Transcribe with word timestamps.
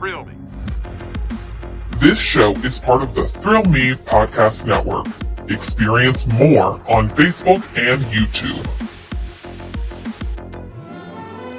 Thrill 0.00 0.24
Me. 0.24 0.32
This 1.98 2.18
show 2.18 2.52
is 2.64 2.78
part 2.78 3.02
of 3.02 3.12
the 3.12 3.28
Thrill 3.28 3.64
Me 3.64 3.92
Podcast 3.92 4.64
Network. 4.64 5.04
Experience 5.50 6.26
more 6.26 6.80
on 6.90 7.10
Facebook 7.10 7.60
and 7.76 8.02
YouTube. 8.06 8.64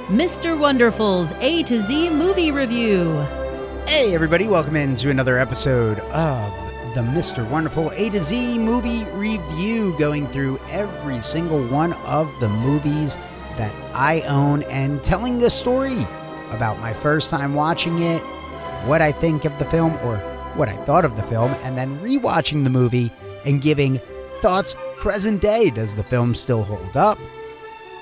Mr. 0.08 0.58
Wonderful's 0.58 1.34
A 1.34 1.62
to 1.62 1.82
Z 1.82 2.10
movie 2.10 2.50
review. 2.50 3.14
Hey, 3.86 4.16
everybody, 4.16 4.48
welcome 4.48 4.76
into 4.76 5.12
another 5.12 5.38
episode 5.38 6.00
of 6.00 6.52
the 6.96 7.02
Mr. 7.02 7.48
Wonderful 7.48 7.92
A 7.92 8.10
to 8.10 8.20
Z 8.20 8.58
movie 8.58 9.04
review, 9.12 9.96
going 10.00 10.26
through 10.26 10.60
every 10.72 11.22
single 11.22 11.64
one 11.68 11.94
of 12.08 12.28
the 12.40 12.50
movies 12.50 13.18
that 13.58 13.72
I 13.94 14.22
own 14.22 14.64
and 14.64 15.04
telling 15.04 15.38
the 15.38 15.52
story 15.52 16.08
about 16.52 16.80
my 16.80 16.94
first 16.94 17.30
time 17.30 17.54
watching 17.54 18.00
it, 18.00 18.22
what 18.86 19.02
I 19.02 19.12
think 19.12 19.46
of 19.46 19.58
the 19.60 19.66
film, 19.66 19.94
or 20.04 20.18
what 20.56 20.70
I 20.70 20.76
thought 20.76 21.06
of 21.06 21.16
the 21.16 21.24
film, 21.24 21.52
and 21.64 21.78
then 21.78 22.00
rewatching 22.00 22.64
the 22.64 22.70
movie 22.70 23.12
and 23.46 23.62
giving 23.62 24.00
thoughts 24.42 24.76
present 24.98 25.42
day. 25.42 25.70
Does 25.70 25.96
the 25.96 26.04
film 26.04 26.36
still 26.36 26.64
hold 26.64 26.98
up? 26.98 27.18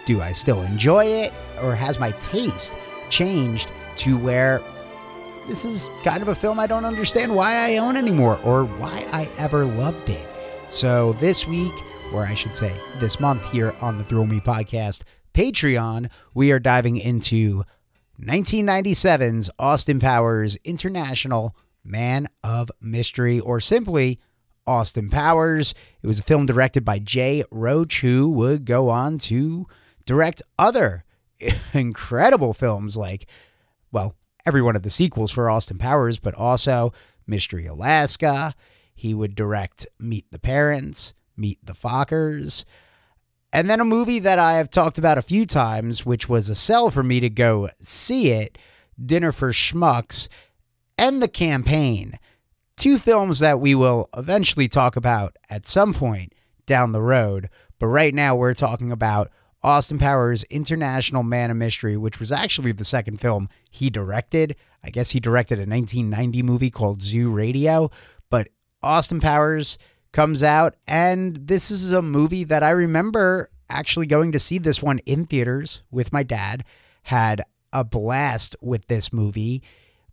Do 0.05 0.21
I 0.21 0.31
still 0.31 0.61
enjoy 0.63 1.05
it? 1.05 1.33
Or 1.61 1.75
has 1.75 1.99
my 1.99 2.11
taste 2.11 2.77
changed 3.09 3.71
to 3.97 4.17
where 4.17 4.61
this 5.47 5.65
is 5.65 5.89
kind 6.03 6.21
of 6.21 6.27
a 6.27 6.35
film 6.35 6.59
I 6.59 6.67
don't 6.67 6.85
understand 6.85 7.35
why 7.35 7.55
I 7.55 7.77
own 7.77 7.97
anymore 7.97 8.39
or 8.43 8.65
why 8.65 9.05
I 9.11 9.29
ever 9.37 9.65
loved 9.65 10.09
it? 10.09 10.27
So 10.69 11.13
this 11.13 11.47
week, 11.47 11.73
or 12.13 12.25
I 12.25 12.33
should 12.33 12.55
say 12.55 12.73
this 12.97 13.19
month 13.19 13.51
here 13.51 13.75
on 13.81 13.97
the 13.97 14.03
Thrill 14.03 14.25
Me 14.25 14.39
podcast 14.39 15.03
Patreon, 15.33 16.09
we 16.33 16.51
are 16.51 16.59
diving 16.59 16.97
into 16.97 17.63
1997's 18.21 19.49
Austin 19.57 19.99
Powers 19.99 20.57
International 20.65 21.55
Man 21.85 22.27
of 22.43 22.69
Mystery, 22.81 23.39
or 23.39 23.59
simply 23.59 24.19
Austin 24.67 25.09
Powers. 25.09 25.73
It 26.03 26.07
was 26.07 26.19
a 26.19 26.23
film 26.23 26.45
directed 26.45 26.83
by 26.83 26.99
Jay 26.99 27.43
Roach, 27.49 28.01
who 28.01 28.29
would 28.31 28.65
go 28.65 28.89
on 28.89 29.17
to 29.19 29.67
direct 30.05 30.41
other 30.57 31.05
incredible 31.73 32.53
films 32.53 32.97
like, 32.97 33.25
well, 33.91 34.15
every 34.45 34.61
one 34.61 34.75
of 34.75 34.83
the 34.83 34.89
sequels 34.89 35.31
for 35.31 35.49
Austin 35.49 35.77
Powers, 35.77 36.19
but 36.19 36.35
also 36.35 36.91
Mystery 37.25 37.65
Alaska. 37.65 38.53
He 38.93 39.13
would 39.13 39.33
direct 39.33 39.87
Meet 39.97 40.25
the 40.31 40.39
Parents, 40.39 41.13
Meet 41.37 41.65
the 41.65 41.73
Fockers, 41.73 42.65
and 43.51 43.69
then 43.69 43.79
a 43.79 43.85
movie 43.85 44.19
that 44.19 44.39
I 44.39 44.53
have 44.53 44.69
talked 44.69 44.97
about 44.97 45.17
a 45.17 45.23
few 45.23 45.45
times, 45.45 46.05
which 46.05 46.29
was 46.29 46.49
a 46.49 46.55
sell 46.55 46.89
for 46.89 47.03
me 47.03 47.19
to 47.19 47.29
go 47.29 47.69
see 47.81 48.31
it 48.31 48.57
Dinner 49.03 49.31
for 49.31 49.51
Schmucks 49.51 50.27
and 50.97 51.21
The 51.21 51.27
Campaign. 51.27 52.19
Two 52.75 52.97
films 52.97 53.39
that 53.39 53.59
we 53.59 53.73
will 53.75 54.09
eventually 54.15 54.67
talk 54.67 54.95
about 54.95 55.35
at 55.49 55.65
some 55.65 55.93
point 55.93 56.33
down 56.65 56.91
the 56.91 57.01
road. 57.01 57.49
But 57.79 57.87
right 57.87 58.13
now, 58.13 58.35
we're 58.35 58.53
talking 58.53 58.91
about 58.91 59.31
Austin 59.63 59.97
Powers' 59.97 60.43
International 60.45 61.23
Man 61.23 61.51
of 61.51 61.57
Mystery, 61.57 61.97
which 61.97 62.19
was 62.19 62.31
actually 62.31 62.71
the 62.71 62.85
second 62.85 63.19
film 63.19 63.49
he 63.69 63.89
directed. 63.89 64.55
I 64.83 64.89
guess 64.89 65.11
he 65.11 65.19
directed 65.19 65.59
a 65.59 65.67
1990 65.67 66.43
movie 66.43 66.69
called 66.69 67.01
Zoo 67.01 67.29
Radio. 67.29 67.89
But 68.29 68.49
Austin 68.81 69.19
Powers 69.19 69.77
comes 70.11 70.43
out, 70.43 70.75
and 70.87 71.47
this 71.47 71.71
is 71.71 71.91
a 71.91 72.01
movie 72.01 72.43
that 72.43 72.63
I 72.63 72.71
remember 72.71 73.49
actually 73.69 74.07
going 74.07 74.31
to 74.31 74.39
see 74.39 74.57
this 74.57 74.81
one 74.81 74.99
in 74.99 75.25
theaters 75.25 75.83
with 75.91 76.11
my 76.11 76.23
dad. 76.23 76.63
Had 77.03 77.41
a 77.71 77.83
blast 77.83 78.55
with 78.61 78.87
this 78.87 79.13
movie. 79.13 79.61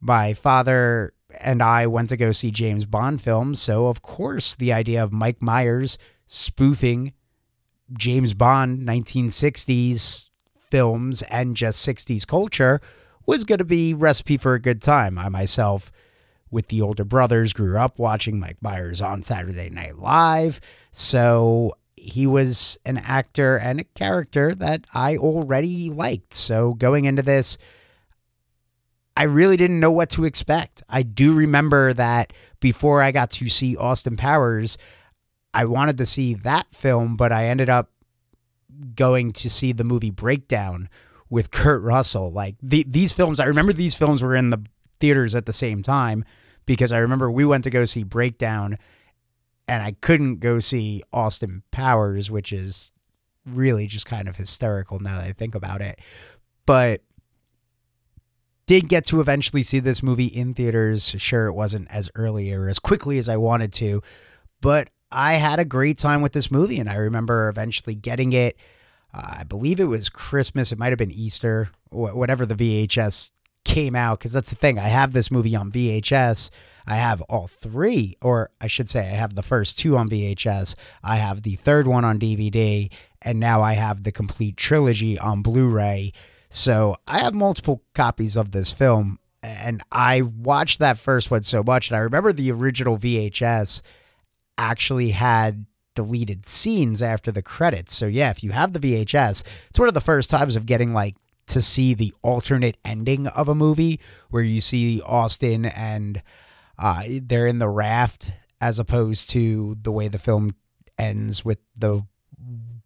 My 0.00 0.34
father 0.34 1.12
and 1.40 1.62
I 1.62 1.86
went 1.86 2.10
to 2.10 2.16
go 2.16 2.32
see 2.32 2.50
James 2.50 2.84
Bond 2.84 3.20
films, 3.20 3.60
so 3.60 3.88
of 3.88 4.02
course 4.02 4.54
the 4.54 4.72
idea 4.72 5.02
of 5.02 5.12
Mike 5.12 5.42
Myers 5.42 5.98
spoofing 6.26 7.12
James 7.96 8.34
Bond 8.34 8.86
1960s 8.86 10.28
films 10.56 11.22
and 11.22 11.56
just 11.56 11.86
60s 11.86 12.26
culture 12.26 12.80
was 13.24 13.44
going 13.44 13.58
to 13.58 13.64
be 13.64 13.94
recipe 13.94 14.36
for 14.36 14.54
a 14.54 14.60
good 14.60 14.82
time. 14.82 15.18
I 15.18 15.28
myself 15.28 15.90
with 16.50 16.68
the 16.68 16.80
older 16.80 17.04
brothers, 17.04 17.52
grew 17.52 17.78
up 17.78 17.98
watching 17.98 18.38
Mike 18.38 18.58
Myers 18.60 19.00
on 19.00 19.22
Saturday 19.22 19.70
Night 19.70 19.98
Live. 19.98 20.60
So 20.92 21.76
he 21.96 22.26
was 22.26 22.78
an 22.84 22.98
actor 22.98 23.56
and 23.56 23.80
a 23.80 23.84
character 23.84 24.54
that 24.54 24.84
I 24.94 25.16
already 25.16 25.90
liked. 25.90 26.34
So 26.34 26.74
going 26.74 27.04
into 27.04 27.22
this, 27.22 27.58
I 29.16 29.24
really 29.24 29.56
didn't 29.56 29.80
know 29.80 29.90
what 29.90 30.10
to 30.10 30.24
expect. 30.24 30.82
I 30.88 31.02
do 31.02 31.34
remember 31.34 31.92
that 31.94 32.32
before 32.60 33.02
I 33.02 33.12
got 33.12 33.30
to 33.32 33.48
see 33.48 33.76
Austin 33.76 34.16
Powers, 34.16 34.76
I 35.54 35.64
wanted 35.64 35.96
to 35.98 36.06
see 36.06 36.34
that 36.34 36.66
film, 36.70 37.16
but 37.16 37.32
I 37.32 37.46
ended 37.46 37.70
up 37.70 37.90
going 38.94 39.32
to 39.32 39.48
see 39.48 39.72
the 39.72 39.84
movie 39.84 40.10
Breakdown 40.10 40.90
with 41.30 41.50
Kurt 41.50 41.82
Russell. 41.82 42.30
Like 42.30 42.56
the, 42.62 42.84
these 42.86 43.12
films, 43.12 43.40
I 43.40 43.46
remember 43.46 43.72
these 43.72 43.96
films 43.96 44.22
were 44.22 44.36
in 44.36 44.50
the 44.50 44.62
theaters 44.96 45.34
at 45.34 45.46
the 45.46 45.52
same 45.52 45.82
time 45.82 46.24
because 46.66 46.92
I 46.92 46.98
remember 46.98 47.30
we 47.30 47.44
went 47.44 47.64
to 47.64 47.70
go 47.70 47.84
see 47.84 48.02
Breakdown 48.02 48.78
and 49.68 49.82
I 49.82 49.92
couldn't 50.00 50.40
go 50.40 50.58
see 50.58 51.02
Austin 51.12 51.62
Powers, 51.70 52.30
which 52.30 52.52
is 52.52 52.92
really 53.44 53.86
just 53.86 54.06
kind 54.06 54.28
of 54.28 54.36
hysterical 54.36 54.98
now 54.98 55.18
that 55.18 55.28
I 55.28 55.32
think 55.32 55.54
about 55.54 55.80
it. 55.80 55.98
But 56.66 57.02
did 58.66 58.88
get 58.88 59.04
to 59.06 59.20
eventually 59.20 59.62
see 59.62 59.78
this 59.78 60.02
movie 60.02 60.26
in 60.26 60.52
theaters. 60.52 61.14
Sure, 61.18 61.46
it 61.46 61.52
wasn't 61.52 61.88
as 61.90 62.10
early 62.16 62.52
or 62.52 62.68
as 62.68 62.78
quickly 62.78 63.18
as 63.18 63.28
I 63.28 63.36
wanted 63.36 63.72
to, 63.74 64.02
but 64.60 64.88
I 65.12 65.34
had 65.34 65.60
a 65.60 65.64
great 65.64 65.98
time 65.98 66.20
with 66.20 66.32
this 66.32 66.50
movie. 66.50 66.80
And 66.80 66.90
I 66.90 66.96
remember 66.96 67.48
eventually 67.48 67.94
getting 67.94 68.32
it. 68.32 68.56
Uh, 69.14 69.36
I 69.40 69.44
believe 69.44 69.78
it 69.78 69.84
was 69.84 70.08
Christmas. 70.08 70.72
It 70.72 70.78
might 70.78 70.90
have 70.90 70.98
been 70.98 71.12
Easter, 71.12 71.70
whatever 71.90 72.44
the 72.44 72.54
VHS 72.56 73.30
came 73.66 73.96
out 73.96 74.18
because 74.18 74.32
that's 74.32 74.50
the 74.50 74.56
thing. 74.56 74.78
I 74.78 74.88
have 74.88 75.12
this 75.12 75.30
movie 75.30 75.56
on 75.56 75.72
VHS. 75.72 76.50
I 76.86 76.96
have 76.96 77.20
all 77.22 77.48
three, 77.48 78.16
or 78.22 78.50
I 78.60 78.68
should 78.68 78.88
say, 78.88 79.00
I 79.00 79.16
have 79.16 79.34
the 79.34 79.42
first 79.42 79.78
two 79.78 79.96
on 79.96 80.08
VHS. 80.08 80.76
I 81.02 81.16
have 81.16 81.42
the 81.42 81.56
third 81.56 81.88
one 81.88 82.04
on 82.04 82.20
DVD, 82.20 82.90
and 83.22 83.40
now 83.40 83.62
I 83.62 83.72
have 83.72 84.04
the 84.04 84.12
complete 84.12 84.56
trilogy 84.56 85.18
on 85.18 85.42
Blu 85.42 85.68
ray. 85.68 86.12
So 86.48 86.96
I 87.08 87.18
have 87.18 87.34
multiple 87.34 87.82
copies 87.92 88.36
of 88.36 88.52
this 88.52 88.70
film, 88.70 89.18
and 89.42 89.82
I 89.90 90.22
watched 90.22 90.78
that 90.78 90.96
first 90.96 91.32
one 91.32 91.42
so 91.42 91.64
much. 91.64 91.90
And 91.90 91.96
I 91.96 92.00
remember 92.00 92.32
the 92.32 92.52
original 92.52 92.96
VHS 92.96 93.82
actually 94.56 95.10
had 95.10 95.66
deleted 95.96 96.46
scenes 96.46 97.02
after 97.02 97.32
the 97.32 97.42
credits. 97.42 97.96
So 97.96 98.06
yeah, 98.06 98.30
if 98.30 98.44
you 98.44 98.52
have 98.52 98.72
the 98.72 98.78
VHS, 98.78 99.42
it's 99.68 99.78
one 99.78 99.88
of 99.88 99.94
the 99.94 100.00
first 100.00 100.30
times 100.30 100.54
of 100.54 100.66
getting 100.66 100.94
like 100.94 101.16
to 101.46 101.62
see 101.62 101.94
the 101.94 102.12
alternate 102.22 102.76
ending 102.84 103.26
of 103.28 103.48
a 103.48 103.54
movie 103.54 104.00
where 104.30 104.42
you 104.42 104.60
see 104.60 105.00
Austin 105.02 105.64
and 105.64 106.22
uh, 106.78 107.04
they're 107.22 107.46
in 107.46 107.58
the 107.58 107.68
raft 107.68 108.32
as 108.60 108.78
opposed 108.78 109.30
to 109.30 109.76
the 109.80 109.92
way 109.92 110.08
the 110.08 110.18
film 110.18 110.54
ends 110.98 111.44
with 111.44 111.58
the 111.78 112.02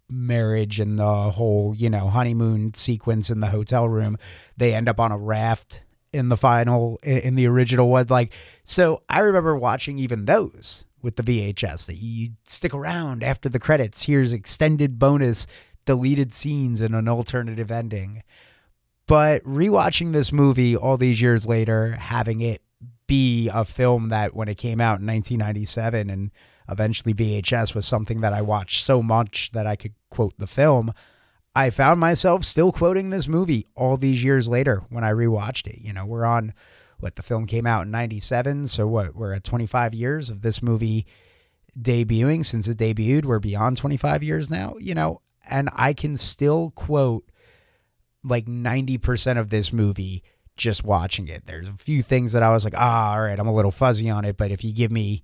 marriage 0.09 0.81
and 0.81 0.99
the 0.99 1.31
whole, 1.31 1.75
you 1.75 1.89
know, 1.89 2.09
honeymoon 2.09 2.75
sequence 2.75 3.31
in 3.31 3.41
the 3.41 3.49
hotel 3.49 3.89
room. 3.89 4.17
They 4.57 4.75
end 4.75 4.89
up 4.89 5.01
on 5.01 5.13
a 5.13 5.19
raft 5.19 5.85
in 6.13 6.29
the 6.29 6.37
final, 6.37 6.99
in 7.03 7.37
the 7.37 7.47
original 7.47 7.89
one. 7.89 8.07
Like, 8.09 8.33
so 8.65 9.03
I 9.09 9.21
remember 9.21 9.57
watching 9.57 9.99
even 9.99 10.25
those 10.25 10.85
with 11.03 11.17
the 11.17 11.23
VHS 11.23 11.87
that 11.87 11.97
you 11.97 12.31
stick 12.45 12.75
around 12.75 13.23
after 13.23 13.49
the 13.49 13.59
credits. 13.59 14.07
Here's 14.07 14.33
extended 14.33 14.99
bonus 14.99 15.47
deleted 15.87 16.33
scenes 16.33 16.81
and 16.81 16.95
an 16.95 17.09
alternative 17.09 17.71
ending. 17.71 18.23
But 19.11 19.43
rewatching 19.43 20.13
this 20.13 20.31
movie 20.31 20.77
all 20.77 20.97
these 20.97 21.21
years 21.21 21.49
later, 21.49 21.95
having 21.95 22.41
it 22.41 22.63
be 23.09 23.51
a 23.53 23.65
film 23.65 24.09
that 24.11 24.37
when 24.37 24.47
it 24.47 24.57
came 24.57 24.81
out 24.81 25.01
in 25.01 25.07
1997 25.07 26.09
and 26.09 26.31
eventually 26.69 27.13
VHS 27.13 27.75
was 27.75 27.85
something 27.85 28.21
that 28.21 28.33
I 28.33 28.41
watched 28.41 28.85
so 28.85 29.03
much 29.03 29.51
that 29.51 29.67
I 29.67 29.75
could 29.75 29.95
quote 30.11 30.39
the 30.39 30.47
film, 30.47 30.93
I 31.57 31.71
found 31.71 31.99
myself 31.99 32.45
still 32.45 32.71
quoting 32.71 33.11
this 33.11 33.27
movie 33.27 33.67
all 33.75 33.97
these 33.97 34.23
years 34.23 34.49
later 34.49 34.85
when 34.91 35.03
I 35.03 35.11
rewatched 35.11 35.67
it. 35.67 35.81
You 35.81 35.93
know, 35.93 36.07
we're 36.07 36.25
on 36.25 36.55
what 37.01 37.17
the 37.17 37.25
film 37.25 37.47
came 37.47 37.67
out 37.67 37.87
in 37.87 37.91
97, 37.91 38.69
so 38.69 38.87
what 38.87 39.17
we're 39.17 39.35
at 39.35 39.43
25 39.43 39.93
years 39.93 40.31
of 40.31 40.43
this 40.43 40.63
movie 40.63 41.05
debuting 41.77 42.45
since 42.45 42.69
it 42.69 42.79
debuted. 42.79 43.25
We're 43.25 43.41
beyond 43.41 43.77
25 43.77 44.23
years 44.23 44.51
now, 44.51 44.77
you 44.79 44.95
know, 44.95 45.21
and 45.51 45.69
I 45.75 45.95
can 45.95 46.17
still 46.17 46.71
quote 46.77 47.25
like 48.23 48.47
90% 48.47 49.39
of 49.39 49.51
this 49.51 49.73
movie 49.73 50.23
just 50.57 50.85
watching 50.85 51.29
it. 51.29 51.47
There's 51.47 51.69
a 51.69 51.73
few 51.73 52.03
things 52.03 52.33
that 52.33 52.43
I 52.43 52.51
was 52.51 52.65
like, 52.65 52.75
ah, 52.77 53.13
all 53.13 53.23
right, 53.23 53.39
I'm 53.39 53.49
a 53.49 53.55
little 53.55 53.71
fuzzy 53.71 54.11
on 54.11 54.25
it, 54.25 54.37
but 54.37 54.51
if 54.51 54.63
you 54.63 54.73
give 54.73 54.91
me, 54.91 55.23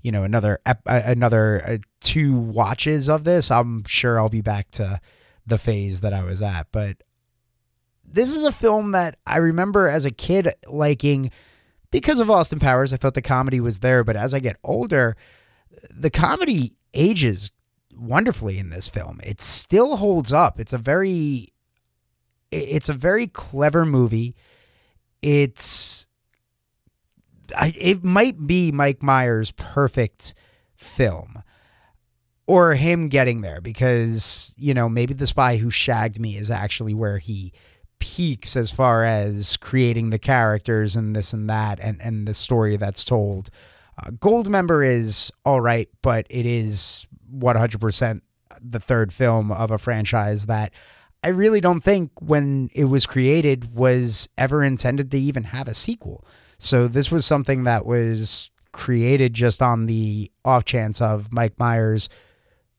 you 0.00 0.12
know, 0.12 0.22
another 0.22 0.60
another 0.86 1.62
uh, 1.66 1.78
two 2.00 2.36
watches 2.38 3.08
of 3.08 3.24
this, 3.24 3.50
I'm 3.50 3.84
sure 3.84 4.20
I'll 4.20 4.28
be 4.28 4.42
back 4.42 4.70
to 4.72 5.00
the 5.44 5.58
phase 5.58 6.02
that 6.02 6.12
I 6.12 6.22
was 6.22 6.40
at. 6.40 6.68
But 6.70 7.02
this 8.04 8.34
is 8.34 8.44
a 8.44 8.52
film 8.52 8.92
that 8.92 9.18
I 9.26 9.38
remember 9.38 9.88
as 9.88 10.04
a 10.04 10.10
kid 10.10 10.54
liking 10.68 11.30
because 11.90 12.20
of 12.20 12.30
Austin 12.30 12.58
Powers, 12.58 12.92
I 12.92 12.96
thought 12.96 13.14
the 13.14 13.22
comedy 13.22 13.60
was 13.60 13.80
there. 13.80 14.04
But 14.04 14.16
as 14.16 14.34
I 14.34 14.38
get 14.38 14.56
older, 14.62 15.16
the 15.90 16.10
comedy 16.10 16.76
ages 16.94 17.50
wonderfully 17.94 18.58
in 18.58 18.70
this 18.70 18.88
film. 18.88 19.20
It 19.22 19.40
still 19.40 19.96
holds 19.96 20.32
up. 20.32 20.60
It's 20.60 20.72
a 20.72 20.78
very 20.78 21.52
it's 22.50 22.88
a 22.88 22.94
very 22.94 23.26
clever 23.26 23.84
movie. 23.84 24.34
It's 25.22 26.06
I, 27.56 27.72
it 27.78 28.04
might 28.04 28.46
be 28.46 28.72
Mike 28.72 29.02
Myers' 29.02 29.52
perfect 29.52 30.34
film 30.74 31.42
or 32.46 32.74
him 32.74 33.08
getting 33.08 33.40
there 33.40 33.60
because 33.60 34.54
you 34.56 34.74
know 34.74 34.88
maybe 34.88 35.14
the 35.14 35.26
spy 35.26 35.56
who 35.56 35.70
shagged 35.70 36.20
me 36.20 36.36
is 36.36 36.50
actually 36.50 36.94
where 36.94 37.18
he 37.18 37.52
peaks 37.98 38.56
as 38.56 38.70
far 38.70 39.04
as 39.04 39.56
creating 39.56 40.10
the 40.10 40.18
characters 40.18 40.96
and 40.96 41.16
this 41.16 41.32
and 41.32 41.48
that 41.48 41.78
and 41.80 42.00
and 42.00 42.28
the 42.28 42.34
story 42.34 42.76
that's 42.76 43.04
told 43.04 43.48
uh, 43.98 44.10
goldmember 44.10 44.86
is 44.86 45.32
all 45.44 45.60
right 45.60 45.88
but 46.02 46.26
it 46.28 46.44
is 46.46 47.06
100% 47.34 48.20
the 48.60 48.80
third 48.80 49.12
film 49.12 49.50
of 49.50 49.70
a 49.70 49.78
franchise 49.78 50.46
that 50.46 50.72
I 51.26 51.30
really 51.30 51.60
don't 51.60 51.80
think 51.80 52.12
when 52.20 52.70
it 52.72 52.84
was 52.84 53.04
created 53.04 53.74
was 53.74 54.28
ever 54.38 54.62
intended 54.62 55.10
to 55.10 55.18
even 55.18 55.42
have 55.42 55.66
a 55.66 55.74
sequel. 55.74 56.24
So 56.56 56.86
this 56.86 57.10
was 57.10 57.26
something 57.26 57.64
that 57.64 57.84
was 57.84 58.52
created 58.70 59.34
just 59.34 59.60
on 59.60 59.86
the 59.86 60.30
off 60.44 60.64
chance 60.64 61.00
of 61.00 61.32
Mike 61.32 61.58
Myers 61.58 62.08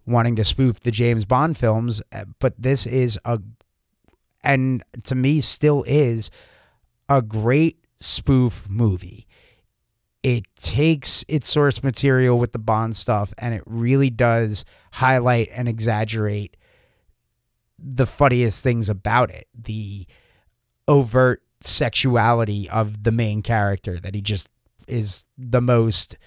wanting 0.05 0.37
to 0.37 0.45
spoof 0.45 0.79
the 0.79 0.91
James 0.91 1.25
Bond 1.25 1.57
films, 1.57 2.01
eh, 2.13 2.23
but 2.39 2.53
this 2.57 2.87
is 2.87 3.19
a 3.25 3.41
and 4.45 4.81
to 5.03 5.13
me 5.13 5.41
still 5.41 5.83
is 5.85 6.31
a 7.09 7.21
great 7.21 7.83
spoof 7.97 8.69
movie. 8.69 9.25
It 10.23 10.45
takes 10.55 11.25
its 11.27 11.49
source 11.49 11.83
material 11.83 12.37
with 12.37 12.53
the 12.53 12.59
Bond 12.59 12.95
stuff 12.95 13.33
and 13.39 13.53
it 13.53 13.63
really 13.65 14.09
does 14.09 14.63
highlight 14.93 15.49
and 15.51 15.67
exaggerate 15.67 16.55
the 17.79 18.05
funniest 18.05 18.63
things 18.63 18.89
about 18.89 19.29
it. 19.31 19.47
The 19.53 20.05
overt 20.87 21.43
sexuality 21.61 22.69
of 22.69 23.03
the 23.03 23.11
main 23.11 23.41
character 23.41 23.99
that 23.99 24.15
he 24.15 24.21
just 24.21 24.49
is 24.87 25.25
the 25.37 25.61
most 25.61 26.17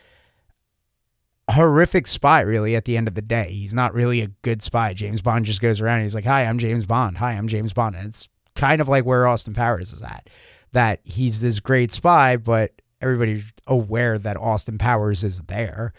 horrific 1.52 2.06
spy 2.06 2.40
really 2.40 2.76
at 2.76 2.84
the 2.84 2.96
end 2.96 3.08
of 3.08 3.14
the 3.14 3.22
day. 3.22 3.50
He's 3.50 3.74
not 3.74 3.94
really 3.94 4.20
a 4.20 4.28
good 4.42 4.62
spy. 4.62 4.92
James 4.94 5.20
bond 5.20 5.46
just 5.46 5.60
goes 5.60 5.80
around 5.80 5.96
and 5.96 6.04
he's 6.04 6.14
like 6.14 6.24
hi 6.24 6.44
i'm 6.44 6.58
james 6.58 6.84
bond. 6.84 7.18
Hi 7.18 7.32
i'm 7.32 7.48
james 7.48 7.72
bond. 7.72 7.96
And 7.96 8.08
it's 8.08 8.28
kind 8.54 8.80
of 8.80 8.88
like 8.88 9.04
where 9.04 9.26
austin 9.26 9.54
powers 9.54 9.92
is 9.92 10.02
at 10.02 10.28
that 10.72 11.00
he's 11.04 11.40
this 11.40 11.60
great 11.60 11.92
spy 11.92 12.36
but 12.36 12.72
everybody's 13.00 13.52
aware 13.66 14.18
that 14.18 14.36
austin 14.36 14.78
powers 14.78 15.24
is 15.24 15.42
there 15.42 15.92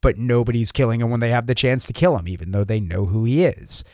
but 0.00 0.18
nobody's 0.18 0.72
killing 0.72 1.00
him 1.00 1.10
when 1.10 1.20
they 1.20 1.30
have 1.30 1.46
the 1.46 1.54
chance 1.54 1.86
to 1.86 1.92
kill 1.92 2.18
him 2.18 2.26
even 2.26 2.50
though 2.50 2.64
they 2.64 2.80
know 2.80 3.06
who 3.06 3.24
he 3.24 3.44
is 3.44 3.84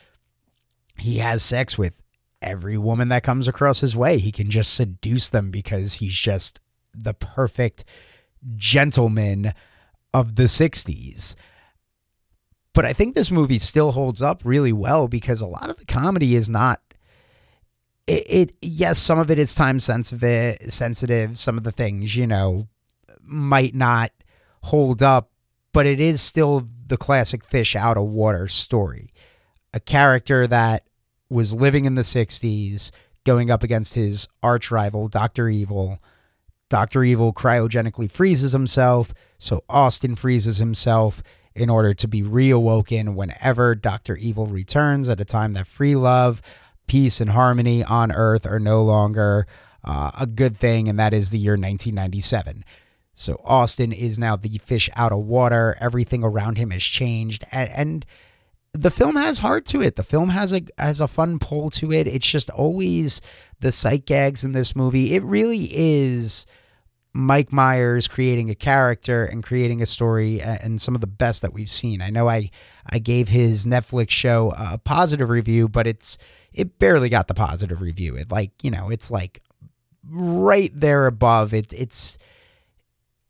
he 1.01 1.19
has 1.19 1.43
sex 1.43 1.77
with 1.77 2.03
every 2.43 2.79
woman 2.79 3.09
that 3.09 3.23
comes 3.23 3.49
across 3.49 3.81
his 3.81 3.97
way. 3.97 4.19
He 4.19 4.33
can 4.33 4.51
just 4.51 4.75
seduce 4.75 5.31
them 5.31 5.51
because 5.51 5.95
he's 5.95 6.15
just 6.15 6.61
the 6.95 7.15
perfect 7.15 7.85
gentleman 8.57 9.53
of 10.13 10.37
the 10.37 10.45
60s. 10.45 11.35
But 12.73 12.85
I 12.85 12.93
think 12.93 13.15
this 13.15 13.31
movie 13.31 13.59
still 13.59 13.93
holds 13.93 14.23
up 14.23 14.43
really 14.45 14.73
well 14.73 15.09
because 15.09 15.41
a 15.41 15.47
lot 15.47 15.71
of 15.71 15.79
the 15.79 15.85
comedy 15.85 16.35
is 16.35 16.49
not 16.49 16.81
it, 18.07 18.25
it 18.29 18.57
yes, 18.61 18.99
some 18.99 19.19
of 19.19 19.31
it 19.31 19.39
is 19.39 19.55
time 19.55 19.79
sensitive 19.79 20.57
sensitive, 20.73 21.39
some 21.39 21.57
of 21.57 21.65
the 21.65 21.73
things, 21.73 22.17
you 22.17 22.27
know, 22.27 22.69
might 23.23 23.75
not 23.75 24.11
hold 24.65 25.03
up, 25.03 25.31
but 25.73 25.87
it 25.87 26.01
is 26.01 26.21
still 26.21 26.67
the 26.87 26.97
classic 26.97 27.45
fish 27.45 27.77
out 27.77 27.97
of 27.97 28.05
water 28.05 28.49
story. 28.49 29.11
A 29.73 29.81
character 29.81 30.47
that 30.47 30.85
was 31.31 31.55
living 31.55 31.85
in 31.85 31.95
the 31.95 32.03
60s, 32.03 32.91
going 33.25 33.51
up 33.51 33.63
against 33.63 33.95
his 33.95 34.29
arch 34.43 34.71
rival, 34.71 35.09
Dr. 35.09 35.49
Evil. 35.49 35.99
Dr. 36.69 37.03
Evil 37.03 37.33
cryogenically 37.33 38.11
freezes 38.11 38.53
himself, 38.53 39.15
so 39.39 39.65
Austin 39.69 40.15
freezes 40.15 40.59
himself 40.59 41.23
in 41.55 41.69
order 41.69 41.95
to 41.95 42.07
be 42.07 42.23
reawoken 42.23 43.15
whenever 43.15 43.75
Dr. 43.75 44.17
Evil 44.17 44.47
returns 44.47 45.09
at 45.09 45.21
a 45.21 45.25
time 45.25 45.53
that 45.55 45.67
free 45.67 45.97
love, 45.97 46.41
peace, 46.87 47.21
and 47.21 47.31
harmony 47.31 47.83
on 47.83 48.13
Earth 48.13 48.47
are 48.47 48.61
no 48.61 48.83
longer 48.83 49.47
uh, 49.85 50.13
a 50.19 50.27
good 50.27 50.59
thing, 50.59 50.89
and 50.89 50.99
that 50.99 51.13
is 51.13 51.31
the 51.31 51.39
year 51.39 51.53
1997. 51.53 52.65
So 53.15 53.41
Austin 53.45 53.93
is 53.93 54.19
now 54.19 54.37
the 54.37 54.59
fish 54.59 54.89
out 54.95 55.13
of 55.13 55.19
water. 55.19 55.77
Everything 55.81 56.23
around 56.23 56.57
him 56.57 56.71
has 56.71 56.83
changed, 56.83 57.45
and, 57.51 57.71
and 57.71 58.07
the 58.73 58.91
film 58.91 59.17
has 59.17 59.41
heart 59.41 59.65
to 59.67 59.83
it. 59.83 59.97
The 59.97 60.03
film 60.03 60.29
has 60.31 60.53
a 60.53 60.63
has 60.79 61.01
a 61.01 61.09
fun 61.09 61.39
pull 61.39 61.71
to 61.71 61.93
it. 61.93 62.07
It's 62.07 62.31
just 62.31 62.51
always 62.51 63.21
the 63.61 63.73
sight 63.73 64.07
gags 64.07 64.45
in 64.45 64.53
this 64.53 64.77
movie. 64.77 65.15
It 65.15 65.23
really 65.23 65.69
is 65.73 66.47
Mike 67.13 67.53
Myers 67.53 68.07
creating 68.07 68.51
a 68.51 68.55
character 68.55 69.25
and 69.25 69.43
creating 69.43 69.83
a 69.83 69.87
story 69.87 70.41
uh, 70.41 70.59
and 70.63 70.81
some 70.81 70.95
of 70.95 71.01
the 71.01 71.09
best 71.09 71.43
that 71.43 71.53
we've 71.53 71.71
seen. 71.71 72.01
I 72.01 72.11
know 72.11 72.29
I 72.29 72.51
I 72.87 72.99
gave 72.99 73.29
his 73.29 73.67
Netflix 73.67 74.11
show 74.11 74.55
a 74.57 74.79
positive 74.79 75.29
review, 75.29 75.69
but 75.69 75.87
it's 75.87 76.17
it 76.53 76.79
barely 76.79 77.09
got 77.09 77.29
the 77.29 77.35
positive 77.35 77.81
review. 77.81 78.15
It 78.17 78.31
like, 78.31 78.53
you 78.63 78.71
know, 78.71 78.91
it's 78.91 79.11
like 79.11 79.43
right 80.09 80.73
there 80.75 81.07
above. 81.07 81.53
It 81.53 81.73
it's 81.73 82.19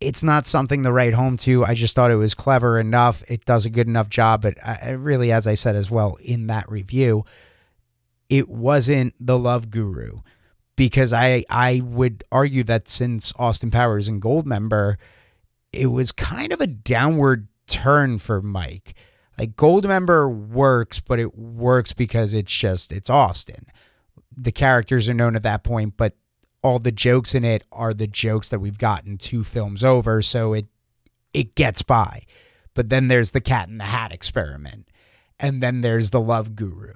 it's 0.00 0.25
not 0.25 0.47
something 0.47 0.82
to 0.82 0.93
write 0.93 1.12
home 1.12 1.37
to. 1.38 1.64
I 1.64 1.75
just 1.75 1.94
thought 1.94 2.11
it 2.11 2.17
was 2.17 2.35
clever 2.35 2.81
enough. 2.81 3.23
It 3.29 3.44
does 3.44 3.67
a 3.67 3.70
good 3.70 3.87
enough 3.87 4.08
job. 4.08 4.43
But 4.43 4.56
I, 4.67 4.93
really, 4.93 5.31
as 5.31 5.47
I 5.47 5.55
said 5.55 5.76
as 5.76 5.91
well 5.91 6.17
in 6.25 6.47
that 6.47 6.70
review, 6.70 7.25
it 8.29 8.49
wasn't 8.49 9.14
the 9.20 9.38
Love 9.38 9.70
Guru 9.70 10.20
because 10.76 11.12
I 11.12 11.44
I 11.50 11.82
would 11.85 12.25
argue 12.32 12.64
that 12.64 12.88
since 12.88 13.35
Austin 13.38 13.70
Powers 13.70 14.08
and 14.08 14.23
Goldmember, 14.23 14.97
it 15.73 15.87
was 15.87 16.12
kind 16.12 16.52
of 16.52 16.61
a 16.61 16.67
downward 16.67 17.49
turn 17.67 18.19
for 18.19 18.41
Mike. 18.41 18.94
Like 19.38 19.56
Goldmember 19.56 20.31
works, 20.32 21.00
but 21.00 21.19
it 21.19 21.37
works 21.37 21.93
because 21.93 22.32
it's 22.32 22.55
just 22.56 22.93
it's 22.93 23.11
Austin. 23.11 23.67
The 24.35 24.52
characters 24.52 25.08
are 25.08 25.14
known 25.14 25.37
at 25.37 25.43
that 25.43 25.62
point, 25.62 25.94
but 25.99 26.17
all 26.62 26.79
the 26.79 26.93
jokes 26.93 27.35
in 27.35 27.45
it 27.45 27.65
are 27.73 27.95
the 27.95 28.07
jokes 28.07 28.49
that 28.51 28.61
we've 28.61 28.79
gotten 28.79 29.19
two 29.19 29.45
films 29.45 29.83
over, 29.83 30.23
so 30.23 30.52
it 30.52 30.67
it 31.33 31.55
gets 31.55 31.83
by. 31.83 32.23
But 32.75 32.88
then 32.88 33.09
there's 33.09 33.33
the 33.33 33.40
cat 33.40 33.69
in 33.69 33.79
the 33.79 33.85
hat 33.85 34.12
experiment. 34.12 34.88
And 35.38 35.62
then 35.62 35.81
there's 35.81 36.11
the 36.11 36.21
love 36.21 36.55
guru. 36.55 36.93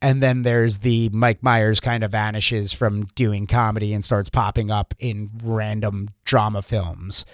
And 0.00 0.22
then 0.22 0.42
there's 0.42 0.78
the 0.78 1.08
Mike 1.08 1.42
Myers 1.42 1.80
kind 1.80 2.04
of 2.04 2.12
vanishes 2.12 2.72
from 2.72 3.06
doing 3.14 3.46
comedy 3.46 3.92
and 3.92 4.04
starts 4.04 4.28
popping 4.28 4.70
up 4.70 4.94
in 4.98 5.30
random 5.42 6.10
drama 6.24 6.62
films 6.62 7.24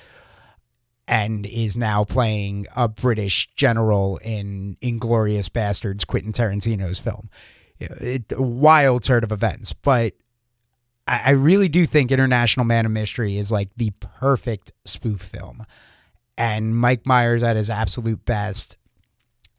and 1.07 1.45
is 1.45 1.77
now 1.77 2.05
playing 2.05 2.67
a 2.75 2.89
British 2.89 3.51
general 3.55 4.19
in 4.19 4.77
Inglourious 4.81 5.51
Basterds, 5.51 6.07
Quentin 6.07 6.33
Tarantino's 6.33 6.99
film. 6.99 7.29
It, 7.79 8.33
wild 8.39 9.03
turn 9.03 9.25
of 9.25 9.33
events, 9.33 9.75
but 9.75 10.15
I, 11.07 11.33
really 11.33 11.69
do 11.69 11.85
think 11.87 12.11
International 12.11 12.65
Man 12.65 12.87
of 12.87 12.93
Mystery 12.93 13.37
is 13.37 13.53
like 13.53 13.69
the 13.77 13.93
perfect 14.01 14.73
spoof 14.85 15.21
film. 15.21 15.65
And 16.39 16.77
Mike 16.77 17.07
Myers 17.07 17.43
at 17.43 17.57
his 17.57 17.71
absolute 17.71 18.25
best. 18.25 18.77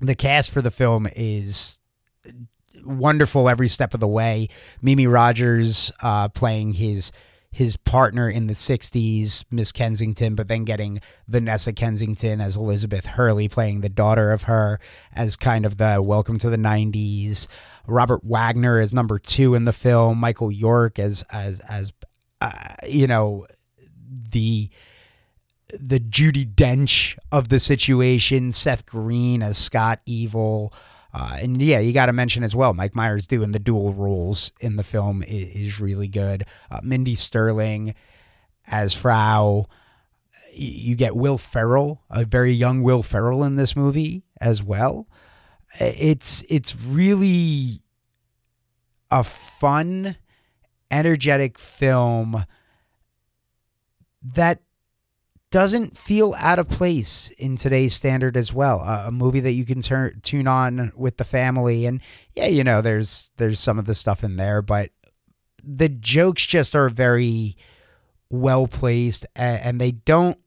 The 0.02 0.16
cast 0.16 0.52
for 0.52 0.62
the 0.62 0.72
film 0.72 1.08
is 1.16 1.80
wonderful 2.84 3.48
every 3.48 3.68
step 3.68 3.94
of 3.94 4.00
the 4.00 4.08
way. 4.08 4.50
Mimi 4.82 5.08
Rogers 5.08 5.92
uh, 6.02 6.30
playing 6.30 6.74
his 6.74 7.12
his 7.52 7.78
partner 7.78 8.30
in 8.30 8.48
the 8.48 8.54
60s, 8.54 9.46
Miss 9.50 9.72
Kensington, 9.72 10.36
but 10.36 10.50
then 10.50 10.66
getting 10.66 11.00
Vanessa 11.26 11.72
Kensington 11.72 12.42
as 12.42 12.58
Elizabeth 12.58 13.06
Hurley, 13.06 13.48
playing 13.48 13.80
the 13.80 13.88
daughter 13.88 14.34
of 14.34 14.44
her 14.44 14.78
as 15.14 15.38
kind 15.38 15.66
of 15.66 15.78
the 15.78 16.02
welcome 16.02 16.38
to 16.40 16.50
the 16.50 16.58
90s. 16.58 17.48
Robert 17.88 18.22
Wagner 18.24 18.80
as 18.80 18.94
number 18.94 19.20
two 19.20 19.56
in 19.56 19.66
the 19.66 19.74
film, 19.74 20.20
Michael 20.20 20.52
York 20.52 21.00
as 21.00 21.24
as 21.32 21.60
as 21.62 21.94
uh, 22.42 22.52
you 22.88 23.08
know 23.08 23.46
the 24.08 24.70
the 25.80 26.00
Judi 26.00 26.46
Dench 26.46 27.18
of 27.32 27.50
the 27.50 27.60
situation, 27.60 28.52
Seth 28.52 28.86
Green 28.86 29.42
as 29.42 29.58
Scott 29.58 30.00
Evil. 30.06 30.74
Uh, 31.14 31.38
and 31.42 31.62
yeah, 31.62 31.80
you 31.80 31.94
got 31.94 32.08
to 32.08 32.14
mention 32.14 32.44
as 32.44 32.56
well, 32.56 32.74
Mike 32.74 32.94
Myers 32.94 33.26
doing 33.26 33.52
the 33.52 33.60
dual 33.60 33.94
roles 33.94 34.52
in 34.60 34.76
the 34.76 34.84
film 34.84 35.24
is, 35.24 35.56
is 35.56 35.82
really 35.82 36.10
good. 36.10 36.46
Uh, 36.70 36.82
Mindy 36.84 37.16
Sterling 37.16 37.96
as 38.70 38.94
Frau. 38.94 39.68
You 40.58 40.96
get 40.96 41.18
Will 41.18 41.38
Ferrell, 41.38 42.02
a 42.10 42.24
very 42.24 42.54
young 42.54 42.82
Will 42.82 43.04
Ferrell 43.04 43.44
in 43.44 43.58
this 43.58 43.76
movie 43.76 44.24
as 44.40 44.64
well 44.64 45.06
it's 45.80 46.44
it's 46.50 46.76
really 46.86 47.82
a 49.12 49.24
fun, 49.24 50.16
energetic 50.92 51.58
film 51.60 52.46
that 54.22 54.62
doesn't 55.52 55.98
feel 55.98 56.34
out 56.38 56.60
of 56.60 56.68
place 56.68 57.30
in 57.38 57.56
today's 57.56 57.94
standard 57.94 58.36
as 58.36 58.52
well. 58.52 58.82
Uh, 58.82 59.06
a 59.08 59.12
movie 59.12 59.40
that 59.40 59.54
you 59.54 59.64
can 59.64 59.80
turn 59.80 60.20
tune 60.22 60.48
on 60.48 60.92
with 60.96 61.18
the 61.18 61.24
family, 61.24 61.86
and 61.86 62.02
yeah, 62.34 62.48
you 62.48 62.64
know, 62.64 62.82
there's 62.82 63.30
there's 63.38 63.60
some 63.60 63.80
of 63.80 63.86
the 63.86 63.94
stuff 63.94 64.24
in 64.24 64.36
there, 64.36 64.62
but 64.62 64.90
the 65.64 65.90
jokes 65.90 66.46
just 66.46 66.76
are 66.76 66.90
very 66.90 67.56
well 68.30 68.68
placed, 68.68 69.26
and, 69.36 69.62
and 69.62 69.82
they 69.82 69.92
don't. 69.92 70.38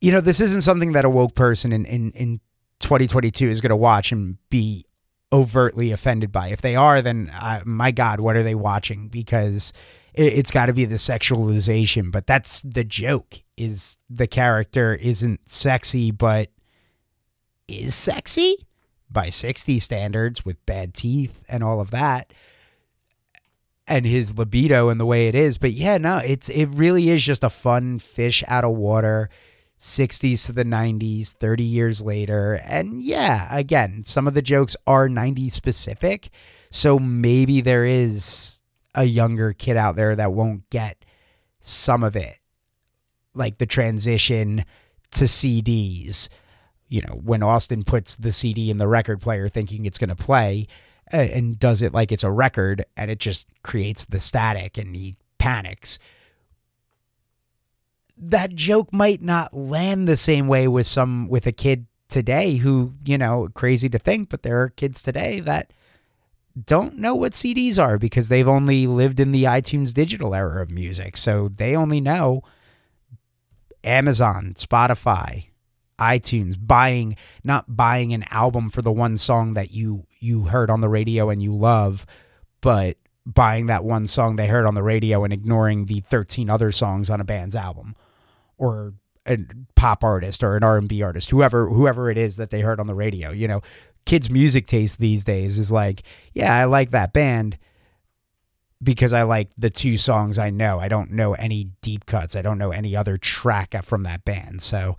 You 0.00 0.12
know, 0.12 0.20
this 0.20 0.40
isn't 0.40 0.62
something 0.62 0.92
that 0.92 1.04
a 1.04 1.10
woke 1.10 1.34
person 1.34 1.72
in 1.72 1.84
in, 1.84 2.12
in 2.12 2.40
2022 2.86 3.48
is 3.48 3.60
going 3.60 3.70
to 3.70 3.76
watch 3.76 4.12
and 4.12 4.38
be 4.48 4.84
overtly 5.32 5.90
offended 5.90 6.30
by. 6.30 6.50
If 6.50 6.60
they 6.60 6.76
are, 6.76 7.02
then 7.02 7.32
my 7.64 7.90
God, 7.90 8.20
what 8.20 8.36
are 8.36 8.44
they 8.44 8.54
watching? 8.54 9.08
Because 9.08 9.72
it, 10.14 10.34
it's 10.34 10.52
got 10.52 10.66
to 10.66 10.72
be 10.72 10.84
the 10.84 10.94
sexualization. 10.94 12.12
But 12.12 12.28
that's 12.28 12.62
the 12.62 12.84
joke: 12.84 13.42
is 13.56 13.98
the 14.08 14.28
character 14.28 14.94
isn't 14.94 15.50
sexy, 15.50 16.12
but 16.12 16.52
is 17.66 17.92
sexy 17.96 18.54
by 19.10 19.30
60 19.30 19.80
standards 19.80 20.44
with 20.44 20.64
bad 20.64 20.94
teeth 20.94 21.42
and 21.48 21.64
all 21.64 21.80
of 21.80 21.90
that 21.90 22.32
and 23.88 24.06
his 24.06 24.38
libido 24.38 24.88
and 24.88 25.00
the 25.00 25.06
way 25.06 25.26
it 25.26 25.34
is 25.34 25.58
but 25.58 25.72
yeah 25.72 25.96
no 25.96 26.18
it's 26.18 26.48
it 26.48 26.66
really 26.66 27.08
is 27.08 27.24
just 27.24 27.44
a 27.44 27.48
fun 27.48 27.98
fish 27.98 28.42
out 28.48 28.64
of 28.64 28.72
water 28.72 29.28
60s 29.78 30.46
to 30.46 30.52
the 30.52 30.64
90s, 30.64 31.34
30 31.34 31.62
years 31.62 32.02
later. 32.02 32.54
And 32.64 33.02
yeah, 33.02 33.54
again, 33.54 34.02
some 34.04 34.26
of 34.26 34.34
the 34.34 34.42
jokes 34.42 34.76
are 34.86 35.08
90s 35.08 35.52
specific. 35.52 36.30
So 36.70 36.98
maybe 36.98 37.60
there 37.60 37.84
is 37.84 38.62
a 38.94 39.04
younger 39.04 39.52
kid 39.52 39.76
out 39.76 39.96
there 39.96 40.16
that 40.16 40.32
won't 40.32 40.68
get 40.70 41.04
some 41.60 42.02
of 42.02 42.16
it, 42.16 42.38
like 43.34 43.58
the 43.58 43.66
transition 43.66 44.64
to 45.12 45.24
CDs. 45.24 46.28
You 46.88 47.02
know, 47.02 47.20
when 47.22 47.42
Austin 47.42 47.84
puts 47.84 48.16
the 48.16 48.32
CD 48.32 48.70
in 48.70 48.78
the 48.78 48.88
record 48.88 49.20
player 49.20 49.48
thinking 49.48 49.84
it's 49.84 49.98
going 49.98 50.08
to 50.08 50.16
play 50.16 50.66
and 51.12 51.58
does 51.58 51.82
it 51.82 51.92
like 51.92 52.10
it's 52.10 52.24
a 52.24 52.30
record 52.30 52.84
and 52.96 53.10
it 53.10 53.18
just 53.18 53.46
creates 53.62 54.04
the 54.04 54.18
static 54.18 54.78
and 54.78 54.96
he 54.96 55.16
panics 55.38 55.98
that 58.16 58.54
joke 58.54 58.92
might 58.92 59.22
not 59.22 59.54
land 59.54 60.08
the 60.08 60.16
same 60.16 60.48
way 60.48 60.66
with 60.66 60.86
some 60.86 61.28
with 61.28 61.46
a 61.46 61.52
kid 61.52 61.86
today 62.08 62.56
who, 62.56 62.94
you 63.04 63.18
know, 63.18 63.48
crazy 63.54 63.88
to 63.88 63.98
think, 63.98 64.28
but 64.28 64.42
there 64.42 64.60
are 64.60 64.68
kids 64.70 65.02
today 65.02 65.40
that 65.40 65.72
don't 66.64 66.96
know 66.96 67.14
what 67.14 67.32
CDs 67.32 67.82
are 67.82 67.98
because 67.98 68.28
they've 68.28 68.48
only 68.48 68.86
lived 68.86 69.20
in 69.20 69.32
the 69.32 69.44
iTunes 69.44 69.92
digital 69.92 70.34
era 70.34 70.62
of 70.62 70.70
music. 70.70 71.16
So 71.16 71.48
they 71.48 71.76
only 71.76 72.00
know 72.00 72.42
Amazon, 73.84 74.54
Spotify, 74.56 75.48
iTunes, 75.98 76.54
buying 76.58 77.16
not 77.44 77.76
buying 77.76 78.12
an 78.12 78.24
album 78.30 78.70
for 78.70 78.82
the 78.82 78.92
one 78.92 79.16
song 79.16 79.54
that 79.54 79.72
you 79.72 80.06
you 80.20 80.44
heard 80.44 80.70
on 80.70 80.80
the 80.80 80.88
radio 80.88 81.28
and 81.28 81.42
you 81.42 81.54
love, 81.54 82.06
but 82.62 82.96
buying 83.26 83.66
that 83.66 83.84
one 83.84 84.06
song 84.06 84.36
they 84.36 84.46
heard 84.46 84.66
on 84.66 84.74
the 84.74 84.82
radio 84.82 85.24
and 85.24 85.32
ignoring 85.32 85.86
the 85.86 86.00
13 86.00 86.48
other 86.48 86.70
songs 86.70 87.10
on 87.10 87.20
a 87.20 87.24
band's 87.24 87.56
album 87.56 87.96
or 88.58 88.94
a 89.26 89.38
pop 89.74 90.04
artist 90.04 90.42
or 90.42 90.56
an 90.56 90.62
R&B 90.62 91.02
artist, 91.02 91.30
whoever 91.30 91.68
whoever 91.68 92.10
it 92.10 92.18
is 92.18 92.36
that 92.36 92.50
they 92.50 92.60
heard 92.60 92.80
on 92.80 92.86
the 92.86 92.94
radio. 92.94 93.30
You 93.30 93.48
know, 93.48 93.62
kids' 94.04 94.30
music 94.30 94.66
taste 94.66 94.98
these 94.98 95.24
days 95.24 95.58
is 95.58 95.72
like, 95.72 96.02
yeah, 96.32 96.54
I 96.54 96.64
like 96.64 96.90
that 96.90 97.12
band 97.12 97.58
because 98.82 99.12
I 99.12 99.22
like 99.22 99.50
the 99.56 99.70
two 99.70 99.96
songs 99.96 100.38
I 100.38 100.50
know. 100.50 100.78
I 100.78 100.88
don't 100.88 101.10
know 101.10 101.34
any 101.34 101.70
deep 101.82 102.06
cuts. 102.06 102.36
I 102.36 102.42
don't 102.42 102.58
know 102.58 102.70
any 102.70 102.94
other 102.94 103.18
track 103.18 103.74
from 103.82 104.02
that 104.04 104.24
band. 104.24 104.62
So 104.62 104.96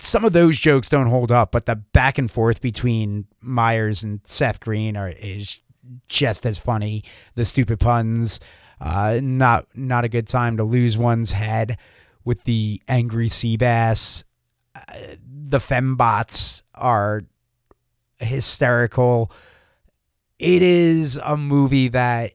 some 0.00 0.24
of 0.24 0.32
those 0.32 0.58
jokes 0.58 0.88
don't 0.88 1.06
hold 1.06 1.30
up, 1.30 1.52
but 1.52 1.66
the 1.66 1.76
back 1.76 2.18
and 2.18 2.30
forth 2.30 2.60
between 2.60 3.26
Myers 3.40 4.02
and 4.02 4.20
Seth 4.24 4.60
Green 4.60 4.96
are 4.96 5.10
is 5.10 5.60
just 6.08 6.44
as 6.44 6.58
funny. 6.58 7.04
The 7.34 7.44
stupid 7.44 7.80
puns, 7.80 8.40
uh, 8.80 9.20
not 9.22 9.66
not 9.74 10.04
a 10.04 10.08
good 10.08 10.26
time 10.28 10.56
to 10.56 10.64
lose 10.64 10.98
one's 10.98 11.32
head 11.32 11.78
with 12.24 12.44
the 12.44 12.80
angry 12.88 13.28
sea 13.28 13.56
bass. 13.56 14.24
Uh, 14.74 15.16
the 15.48 15.58
fembots 15.58 16.62
are 16.74 17.22
hysterical. 18.18 19.32
It 20.38 20.62
is 20.62 21.18
a 21.24 21.36
movie 21.36 21.88
that, 21.88 22.34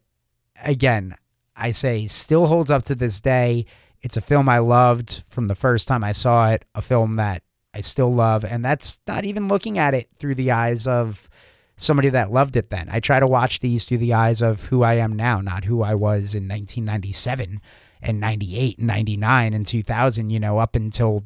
again, 0.63 1.15
I 1.55 1.71
say 1.71 2.07
still 2.07 2.47
holds 2.47 2.71
up 2.71 2.83
to 2.85 2.95
this 2.95 3.21
day. 3.21 3.65
It's 4.01 4.17
a 4.17 4.21
film 4.21 4.49
I 4.49 4.57
loved 4.57 5.23
from 5.27 5.47
the 5.47 5.55
first 5.55 5.87
time 5.87 6.03
I 6.03 6.11
saw 6.11 6.49
it, 6.49 6.65
a 6.75 6.81
film 6.81 7.13
that 7.13 7.43
I 7.73 7.81
still 7.81 8.13
love. 8.13 8.43
And 8.43 8.63
that's 8.63 8.99
not 9.07 9.25
even 9.25 9.47
looking 9.47 9.77
at 9.77 9.93
it 9.93 10.09
through 10.17 10.35
the 10.35 10.51
eyes 10.51 10.87
of 10.87 11.29
somebody 11.75 12.09
that 12.09 12.31
loved 12.31 12.55
it 12.55 12.69
then. 12.69 12.89
I 12.91 12.99
try 12.99 13.19
to 13.19 13.27
watch 13.27 13.59
these 13.59 13.85
through 13.85 13.99
the 13.99 14.13
eyes 14.13 14.41
of 14.41 14.65
who 14.67 14.83
I 14.83 14.95
am 14.95 15.13
now, 15.13 15.41
not 15.41 15.65
who 15.65 15.81
I 15.81 15.95
was 15.95 16.35
in 16.35 16.47
1997 16.47 17.61
and 18.03 18.19
98 18.19 18.77
and 18.77 18.88
99 18.88 19.53
and 19.53 19.65
2000, 19.65 20.29
you 20.29 20.39
know, 20.39 20.60
up 20.60 20.75
until 20.75 21.24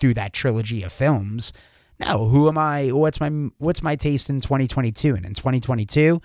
through 0.00 0.14
that 0.14 0.32
trilogy 0.32 0.82
of 0.82 0.92
films. 0.92 1.52
No, 1.98 2.28
who 2.28 2.48
am 2.48 2.56
I? 2.56 2.92
What's 2.92 3.20
my 3.20 3.28
what's 3.58 3.82
my 3.82 3.96
taste 3.96 4.30
in 4.30 4.40
2022 4.40 5.14
and 5.14 5.26
in 5.26 5.34
2022 5.34 6.20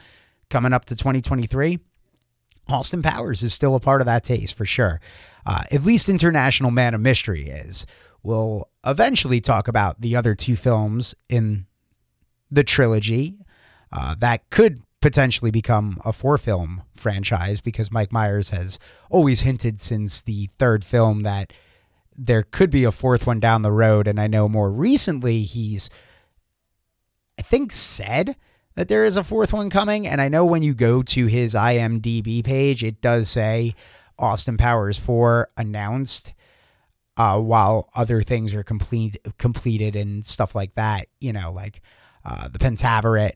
coming 0.49 0.73
up 0.73 0.85
to 0.85 0.95
2023? 0.95 1.79
Austin 2.67 3.01
Powers 3.01 3.43
is 3.43 3.53
still 3.53 3.75
a 3.75 3.79
part 3.79 4.01
of 4.01 4.05
that 4.05 4.23
taste 4.23 4.57
for 4.57 4.65
sure. 4.65 4.99
Uh, 5.45 5.63
at 5.71 5.83
least 5.83 6.09
International 6.09 6.71
Man 6.71 6.93
of 6.93 7.01
Mystery 7.01 7.47
is. 7.47 7.85
We'll 8.23 8.69
eventually 8.83 9.39
talk 9.39 9.67
about 9.67 10.01
the 10.01 10.15
other 10.15 10.33
two 10.33 10.55
films 10.55 11.13
in 11.29 11.67
the 12.49 12.63
trilogy 12.63 13.45
uh, 13.91 14.15
that 14.19 14.49
could 14.49 14.81
potentially 15.05 15.51
become 15.51 16.01
a 16.03 16.11
four 16.11 16.35
film 16.35 16.81
franchise 16.95 17.61
because 17.61 17.91
Mike 17.91 18.11
Myers 18.11 18.49
has 18.49 18.79
always 19.11 19.41
hinted 19.41 19.79
since 19.79 20.19
the 20.19 20.47
third 20.47 20.83
film 20.83 21.21
that 21.21 21.53
there 22.17 22.41
could 22.41 22.71
be 22.71 22.85
a 22.85 22.91
fourth 22.91 23.27
one 23.27 23.39
down 23.39 23.61
the 23.61 23.71
road. 23.71 24.07
And 24.07 24.19
I 24.19 24.25
know 24.25 24.49
more 24.49 24.71
recently 24.71 25.43
he's, 25.43 25.91
I 27.37 27.43
think, 27.43 27.71
said 27.71 28.35
that 28.73 28.87
there 28.87 29.05
is 29.05 29.15
a 29.15 29.23
fourth 29.23 29.53
one 29.53 29.69
coming. 29.69 30.07
And 30.07 30.19
I 30.19 30.27
know 30.27 30.43
when 30.43 30.63
you 30.63 30.73
go 30.73 31.03
to 31.03 31.27
his 31.27 31.53
IMDb 31.53 32.43
page, 32.43 32.83
it 32.83 32.99
does 32.99 33.29
say 33.29 33.75
Austin 34.17 34.57
Powers 34.57 34.97
4 34.97 35.49
announced. 35.55 36.33
Uh, 37.15 37.39
while 37.39 37.89
other 37.95 38.23
things 38.23 38.55
are 38.55 38.63
complete 38.63 39.17
completed 39.37 39.95
and 39.95 40.25
stuff 40.25 40.55
like 40.55 40.73
that, 40.75 41.07
you 41.21 41.31
know, 41.31 41.51
like 41.51 41.81
uh, 42.25 42.47
the 42.49 42.59
Pentaverate 42.59 43.35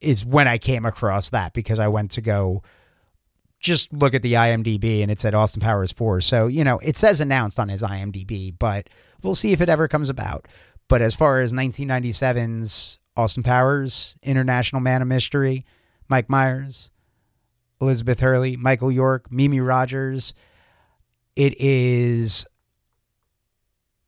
is 0.00 0.24
when 0.24 0.48
I 0.48 0.58
came 0.58 0.84
across 0.84 1.30
that 1.30 1.52
because 1.52 1.78
I 1.78 1.88
went 1.88 2.10
to 2.12 2.20
go 2.20 2.62
just 3.62 3.92
look 3.92 4.12
at 4.12 4.22
the 4.22 4.34
IMDb 4.34 5.02
and 5.02 5.10
it 5.10 5.20
said 5.20 5.34
Austin 5.34 5.62
Powers 5.62 5.92
4. 5.92 6.20
So, 6.20 6.48
you 6.48 6.64
know, 6.64 6.78
it 6.80 6.96
says 6.96 7.20
announced 7.20 7.60
on 7.60 7.68
his 7.68 7.82
IMDb, 7.82 8.52
but 8.58 8.88
we'll 9.22 9.36
see 9.36 9.52
if 9.52 9.60
it 9.60 9.68
ever 9.68 9.86
comes 9.86 10.10
about. 10.10 10.48
But 10.88 11.00
as 11.00 11.14
far 11.14 11.40
as 11.40 11.52
1997's 11.52 12.98
Austin 13.16 13.44
Powers, 13.44 14.16
International 14.22 14.80
Man 14.80 15.00
of 15.00 15.08
Mystery, 15.08 15.64
Mike 16.08 16.28
Myers, 16.28 16.90
Elizabeth 17.80 18.20
Hurley, 18.20 18.56
Michael 18.56 18.90
York, 18.90 19.30
Mimi 19.30 19.60
Rogers, 19.60 20.34
it 21.36 21.54
is 21.58 22.44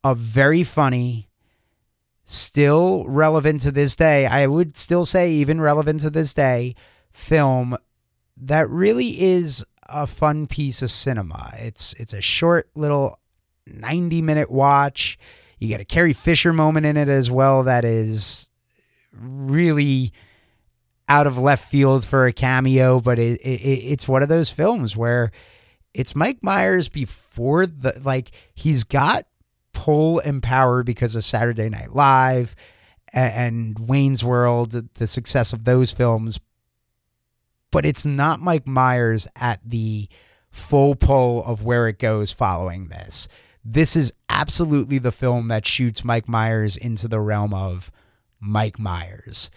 a 0.02 0.14
very 0.14 0.64
funny 0.64 1.28
still 2.24 3.04
relevant 3.06 3.60
to 3.62 3.70
this 3.70 3.96
day. 3.96 4.26
I 4.26 4.46
would 4.46 4.76
still 4.76 5.04
say, 5.04 5.32
even 5.32 5.60
relevant 5.60 6.00
to 6.00 6.10
this 6.10 6.34
day, 6.34 6.74
film 7.12 7.76
that 8.36 8.68
really 8.68 9.20
is 9.20 9.64
a 9.88 10.06
fun 10.06 10.46
piece 10.46 10.82
of 10.82 10.90
cinema. 10.90 11.52
It's 11.58 11.92
it's 11.94 12.12
a 12.12 12.20
short 12.20 12.68
little 12.74 13.20
90 13.66 14.22
minute 14.22 14.50
watch. 14.50 15.18
You 15.58 15.68
get 15.68 15.80
a 15.80 15.84
Carrie 15.84 16.12
Fisher 16.12 16.52
moment 16.52 16.86
in 16.86 16.96
it 16.96 17.08
as 17.08 17.30
well 17.30 17.62
that 17.64 17.84
is 17.84 18.50
really 19.12 20.12
out 21.08 21.26
of 21.26 21.38
left 21.38 21.68
field 21.68 22.04
for 22.04 22.26
a 22.26 22.32
cameo, 22.32 23.00
but 23.00 23.18
it, 23.18 23.40
it 23.40 23.60
it's 23.60 24.08
one 24.08 24.22
of 24.22 24.28
those 24.28 24.50
films 24.50 24.96
where 24.96 25.30
it's 25.92 26.16
Mike 26.16 26.38
Myers 26.42 26.88
before 26.88 27.66
the 27.66 28.00
like 28.02 28.30
he's 28.54 28.84
got 28.84 29.26
and 30.18 30.42
power 30.42 30.82
because 30.82 31.16
of 31.16 31.24
Saturday 31.24 31.68
Night 31.68 31.94
Live 31.94 32.54
and, 33.12 33.78
Wayne's 33.78 34.24
World, 34.24 34.72
the 34.94 35.06
success 35.06 35.52
of 35.52 35.64
those 35.64 35.92
films. 35.92 36.40
But 37.70 37.86
it's 37.86 38.06
not 38.06 38.40
Mike 38.40 38.66
Myers 38.66 39.28
at 39.36 39.60
the 39.64 40.08
full 40.50 40.94
pull 40.94 41.44
of 41.44 41.62
where 41.62 41.88
it 41.88 41.98
goes 41.98 42.32
following 42.32 42.88
this. 42.88 43.28
This 43.64 43.96
is 43.96 44.12
absolutely 44.28 44.98
the 44.98 45.12
film 45.12 45.48
that 45.48 45.66
shoots 45.66 46.04
Mike 46.04 46.28
Myers 46.28 46.76
into 46.76 47.08
the 47.08 47.20
realm 47.20 47.52
of 47.54 47.90
Mike 48.40 48.78
Myers. 48.78 49.50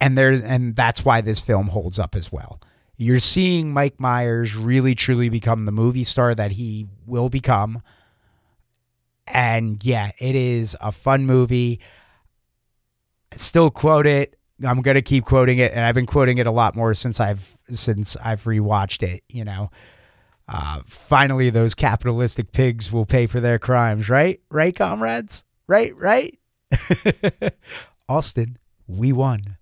And 0.00 0.16
there 0.16 0.32
and 0.32 0.76
that's 0.76 1.04
why 1.04 1.20
this 1.20 1.40
film 1.40 1.68
holds 1.68 1.98
up 1.98 2.16
as 2.16 2.32
well. 2.32 2.60
You're 2.96 3.18
seeing 3.18 3.72
Mike 3.72 3.98
Myers 3.98 4.56
really 4.56 4.94
truly 4.94 5.28
become 5.30 5.64
the 5.64 5.72
movie 5.72 6.04
star 6.04 6.34
that 6.34 6.52
he 6.52 6.86
will 7.06 7.30
become. 7.30 7.82
And 9.32 9.84
yeah, 9.84 10.10
it 10.18 10.34
is 10.34 10.76
a 10.80 10.92
fun 10.92 11.26
movie. 11.26 11.80
I 13.32 13.36
Still 13.36 13.70
quote 13.70 14.06
it. 14.06 14.36
I'm 14.66 14.82
gonna 14.82 15.02
keep 15.02 15.24
quoting 15.24 15.58
it, 15.58 15.72
and 15.72 15.80
I've 15.80 15.94
been 15.94 16.06
quoting 16.06 16.38
it 16.38 16.46
a 16.46 16.50
lot 16.50 16.76
more 16.76 16.92
since 16.92 17.18
I've 17.20 17.56
since 17.64 18.16
I've 18.16 18.44
rewatched 18.44 19.02
it. 19.02 19.22
You 19.28 19.44
know, 19.44 19.70
uh, 20.48 20.82
finally 20.84 21.48
those 21.48 21.74
capitalistic 21.74 22.52
pigs 22.52 22.92
will 22.92 23.06
pay 23.06 23.26
for 23.26 23.40
their 23.40 23.58
crimes, 23.58 24.10
right? 24.10 24.40
Right, 24.50 24.74
comrades? 24.76 25.44
Right, 25.66 25.96
right? 25.96 26.38
Austin, 28.08 28.58
we 28.86 29.12
won. 29.12 29.56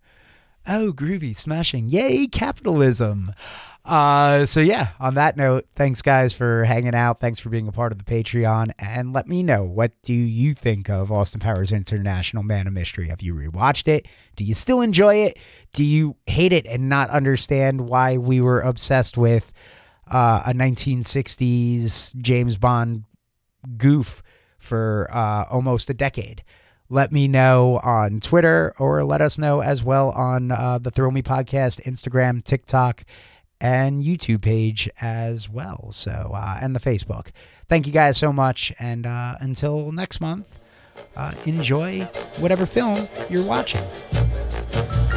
Oh, 0.66 0.92
groovy, 0.92 1.34
smashing. 1.37 1.90
Yay, 1.90 2.26
capitalism. 2.26 3.32
Uh, 3.88 4.45
so 4.45 4.61
yeah, 4.61 4.90
on 5.00 5.14
that 5.14 5.38
note, 5.38 5.64
thanks 5.75 6.02
guys 6.02 6.35
for 6.35 6.64
hanging 6.64 6.95
out. 6.95 7.21
Thanks 7.21 7.40
for 7.40 7.49
being 7.49 7.66
a 7.66 7.73
part 7.73 7.90
of 7.90 7.97
the 7.97 8.04
Patreon. 8.04 8.73
And 8.78 9.14
let 9.14 9.26
me 9.26 9.42
know 9.42 9.64
what 9.64 9.92
do 10.02 10.12
you 10.12 10.52
think 10.52 10.90
of 10.90 11.11
Austin 11.11 11.40
Powers 11.40 11.73
International 11.73 12.42
Man 12.42 12.66
of 12.66 12.75
Mystery? 12.75 13.09
Have 13.09 13.23
you 13.23 13.35
rewatched 13.35 13.88
it? 13.88 14.07
Do 14.37 14.45
you 14.45 14.52
still 14.52 14.83
enjoy 14.83 15.14
it? 15.14 15.38
Do 15.73 15.83
you 15.83 16.16
hate 16.26 16.52
it 16.52 16.66
and 16.66 16.90
not 16.90 17.09
understand 17.09 17.88
why 17.88 18.18
we 18.18 18.42
were 18.42 18.61
obsessed 18.61 19.16
with 19.16 19.54
uh, 20.07 20.42
a 20.45 20.52
1960s 20.52 22.14
James 22.16 22.59
Bond 22.59 23.04
goof 23.78 24.23
for 24.59 25.09
uh, 25.11 25.45
almost 25.50 25.88
a 25.88 25.95
decade? 25.95 26.45
let 26.90 27.12
me 27.12 27.28
know 27.28 27.78
on 27.83 28.18
Twitter 28.18 28.75
or 28.78 29.04
let 29.04 29.21
us 29.21 29.37
know 29.37 29.61
as 29.61 29.85
well 29.85 30.09
on 30.12 30.50
uh, 30.50 30.78
the 30.78 30.90
Thrill 30.90 31.11
Me 31.11 31.21
Podcast, 31.21 31.83
Instagram, 31.83 32.42
TikTok, 32.42 33.04
and 33.61 34.03
YouTube 34.03 34.43
page 34.43 34.88
as 35.00 35.49
well. 35.49 35.88
So, 35.91 36.33
uh, 36.35 36.59
and 36.61 36.75
the 36.75 36.81
Facebook. 36.81 37.29
Thank 37.69 37.87
you 37.87 37.93
guys 37.93 38.17
so 38.17 38.33
much. 38.33 38.73
And 38.79 39.07
uh, 39.07 39.37
until 39.41 39.93
next 39.93 40.21
month, 40.21 40.61
uh, 41.17 41.33
enjoy 41.45 42.03
whatever 42.38 42.67
film 42.67 43.07
you're 43.29 43.47
watching. 43.47 45.08